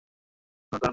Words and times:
না, 0.71 0.77
দাঁড়ান! 0.77 0.89